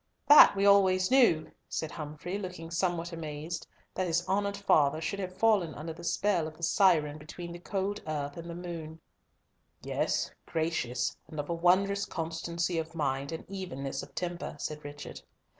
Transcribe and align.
"That 0.27 0.55
we 0.55 0.65
always 0.65 1.11
knew," 1.11 1.51
said 1.69 1.91
Humfrey, 1.91 2.39
looking 2.39 2.71
somewhat 2.71 3.11
amazed, 3.13 3.67
that 3.93 4.07
his 4.07 4.27
honoured 4.27 4.57
father 4.57 4.99
should 4.99 5.19
have 5.19 5.37
fallen 5.37 5.75
under 5.75 5.93
the 5.93 6.03
spell 6.03 6.47
of 6.47 6.57
the 6.57 6.63
"siren 6.63 7.19
between 7.19 7.51
the 7.51 7.59
cold 7.59 8.01
earth 8.07 8.35
and 8.35 8.63
moon." 8.63 8.99
"Yes, 9.83 10.31
gracious, 10.47 11.15
and 11.27 11.39
of 11.39 11.51
a 11.51 11.53
wondrous 11.53 12.05
constancy 12.05 12.79
of 12.79 12.95
mind, 12.95 13.31
and 13.31 13.45
evenness 13.47 14.01
of 14.01 14.15
temper," 14.15 14.55
said 14.57 14.83
Richard. 14.83 15.21